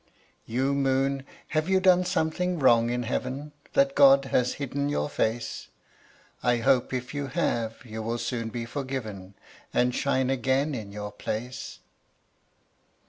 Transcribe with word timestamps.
You 0.47 0.73
moon, 0.73 1.27
have 1.49 1.69
you 1.69 1.79
done 1.79 2.05
something 2.05 2.57
wrong 2.57 2.89
in 2.89 3.03
heaven 3.03 3.51
That 3.73 3.93
God 3.93 4.25
has 4.25 4.55
hidden 4.55 4.89
your 4.89 5.07
face? 5.07 5.67
I 6.41 6.57
hope 6.57 6.91
if 6.91 7.13
you 7.13 7.27
have 7.27 7.85
you 7.85 8.01
will 8.01 8.17
soon 8.17 8.49
be 8.49 8.65
forgiven, 8.65 9.35
And 9.75 9.93
shine 9.93 10.31
again 10.31 10.73
in 10.73 10.91
your 10.91 11.11
place. 11.11 11.81